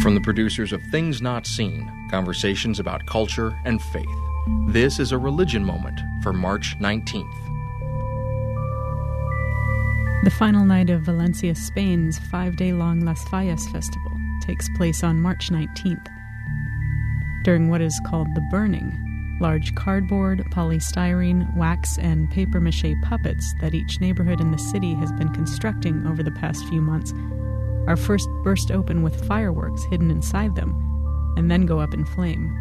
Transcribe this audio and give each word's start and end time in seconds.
From 0.00 0.14
the 0.14 0.20
producers 0.20 0.72
of 0.72 0.82
Things 0.84 1.22
Not 1.22 1.46
Seen 1.46 1.88
Conversations 2.10 2.80
about 2.80 3.06
Culture 3.06 3.56
and 3.64 3.80
Faith, 3.80 4.08
this 4.66 4.98
is 4.98 5.12
a 5.12 5.18
religion 5.18 5.64
moment 5.64 6.00
for 6.22 6.32
March 6.32 6.76
19th. 6.80 7.30
The 10.24 10.30
final 10.30 10.64
night 10.64 10.90
of 10.90 11.02
Valencia, 11.02 11.54
Spain's 11.54 12.18
five 12.18 12.56
day 12.56 12.72
long 12.72 13.00
Las 13.00 13.22
Fallas 13.26 13.70
festival 13.70 14.12
takes 14.42 14.68
place 14.76 15.04
on 15.04 15.20
March 15.20 15.50
19th. 15.50 16.08
During 17.44 17.68
what 17.68 17.80
is 17.80 18.00
called 18.06 18.34
the 18.34 18.48
burning, 18.50 19.38
large 19.40 19.74
cardboard, 19.74 20.42
polystyrene, 20.52 21.54
wax, 21.56 21.98
and 21.98 22.30
paper 22.30 22.60
mache 22.60 22.94
puppets 23.04 23.54
that 23.60 23.74
each 23.74 24.00
neighborhood 24.00 24.40
in 24.40 24.50
the 24.50 24.58
city 24.58 24.94
has 24.94 25.12
been 25.12 25.32
constructing 25.32 26.06
over 26.06 26.22
the 26.22 26.30
past 26.32 26.66
few 26.68 26.80
months 26.80 27.12
are 27.86 27.96
first 27.96 28.28
burst 28.42 28.70
open 28.70 29.02
with 29.02 29.24
fireworks 29.26 29.84
hidden 29.84 30.10
inside 30.10 30.54
them, 30.54 30.74
and 31.36 31.50
then 31.50 31.66
go 31.66 31.80
up 31.80 31.94
in 31.94 32.04
flame. 32.04 32.58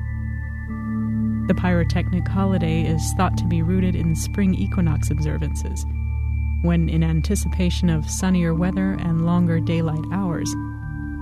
The 1.48 1.56
pyrotechnic 1.56 2.28
holiday 2.28 2.84
is 2.84 3.14
thought 3.18 3.38
to 3.38 3.46
be 3.46 3.62
rooted 3.62 3.96
in 3.96 4.16
spring 4.16 4.54
equinox 4.54 5.10
observances, 5.10 5.86
when, 6.62 6.90
in 6.90 7.04
anticipation 7.04 7.90
of 7.90 8.10
sunnier 8.10 8.54
weather 8.54 8.94
and 8.94 9.26
longer 9.26 9.60
daylight 9.60 10.06
hours, 10.14 10.54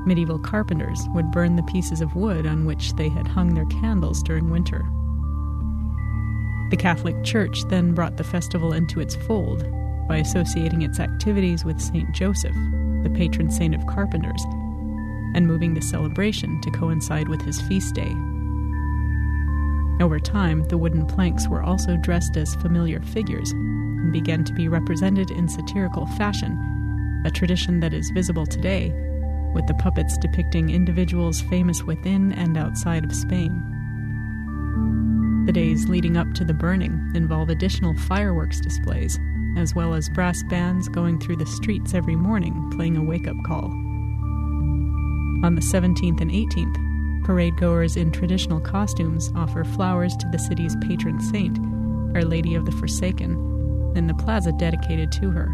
medieval 0.05 0.39
carpenters 0.39 0.99
would 1.09 1.31
burn 1.31 1.55
the 1.55 1.63
pieces 1.63 2.01
of 2.01 2.15
wood 2.15 2.45
on 2.45 2.65
which 2.65 2.93
they 2.93 3.09
had 3.09 3.27
hung 3.27 3.53
their 3.53 3.65
candles 3.65 4.21
during 4.23 4.49
winter. 4.49 4.85
The 6.69 6.77
Catholic 6.77 7.23
Church 7.23 7.63
then 7.69 7.93
brought 7.93 8.17
the 8.17 8.23
festival 8.23 8.73
into 8.73 8.99
its 8.99 9.15
fold 9.15 9.63
by 10.09 10.17
associating 10.17 10.81
its 10.81 10.99
activities 10.99 11.63
with 11.63 11.79
St. 11.79 12.11
Joseph, 12.13 12.55
the 13.03 13.11
patron 13.15 13.49
saint 13.49 13.75
of 13.75 13.85
carpenters, 13.85 14.43
and 15.35 15.47
moving 15.47 15.75
the 15.75 15.81
celebration 15.81 16.59
to 16.61 16.71
coincide 16.71 17.29
with 17.29 17.41
his 17.43 17.61
feast 17.61 17.93
day. 17.93 18.11
Over 20.03 20.19
time, 20.19 20.67
the 20.67 20.77
wooden 20.77 21.05
planks 21.05 21.47
were 21.47 21.61
also 21.61 21.95
dressed 21.95 22.35
as 22.37 22.55
familiar 22.55 22.99
figures 23.01 23.51
and 23.51 24.11
began 24.11 24.43
to 24.45 24.53
be 24.53 24.67
represented 24.67 25.29
in 25.29 25.47
satirical 25.47 26.07
fashion, 26.17 27.21
a 27.25 27.31
tradition 27.31 27.79
that 27.81 27.93
is 27.93 28.09
visible 28.09 28.47
today, 28.47 28.91
with 29.53 29.67
the 29.67 29.75
puppets 29.75 30.17
depicting 30.17 30.71
individuals 30.71 31.41
famous 31.41 31.83
within 31.83 32.33
and 32.33 32.57
outside 32.57 33.03
of 33.05 33.13
Spain. 33.13 33.63
The 35.45 35.53
days 35.53 35.87
leading 35.87 36.17
up 36.17 36.33
to 36.35 36.45
the 36.45 36.53
burning 36.53 37.11
involve 37.13 37.49
additional 37.49 37.93
fireworks 37.93 38.59
displays 38.59 39.19
as 39.57 39.75
well 39.75 39.93
as 39.93 40.09
brass 40.09 40.43
bands 40.43 40.87
going 40.89 41.19
through 41.19 41.37
the 41.37 41.45
streets 41.45 41.93
every 41.93 42.15
morning 42.15 42.71
playing 42.75 42.97
a 42.97 43.03
wake 43.03 43.27
up 43.27 43.35
call. 43.45 43.65
On 45.41 45.55
the 45.55 45.61
17th 45.61 46.21
and 46.21 46.31
18th, 46.31 47.25
parade 47.25 47.55
goers 47.57 47.95
in 47.95 48.11
traditional 48.11 48.59
costumes 48.59 49.31
offer 49.35 49.63
flowers 49.63 50.15
to 50.17 50.27
the 50.31 50.39
city's 50.39 50.75
patron 50.87 51.19
saint, 51.19 51.57
Our 52.15 52.23
Lady 52.23 52.55
of 52.55 52.65
the 52.65 52.71
Forsaken, 52.73 53.93
in 53.95 54.07
the 54.07 54.13
plaza 54.15 54.51
dedicated 54.53 55.11
to 55.13 55.29
her. 55.29 55.49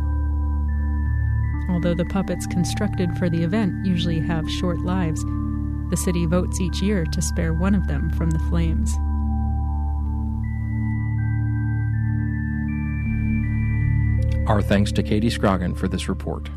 Although 1.69 1.95
the 1.95 2.05
puppets 2.05 2.47
constructed 2.47 3.15
for 3.17 3.29
the 3.29 3.43
event 3.43 3.85
usually 3.85 4.19
have 4.19 4.49
short 4.49 4.79
lives, 4.79 5.23
the 5.89 5.97
city 5.97 6.25
votes 6.25 6.59
each 6.59 6.81
year 6.81 7.05
to 7.05 7.21
spare 7.21 7.53
one 7.53 7.75
of 7.75 7.87
them 7.87 8.09
from 8.11 8.31
the 8.31 8.39
flames. 8.49 8.95
Our 14.47 14.61
thanks 14.61 14.91
to 14.91 15.03
Katy 15.03 15.29
Scrogin 15.29 15.75
for 15.75 15.87
this 15.87 16.07
report. 16.07 16.49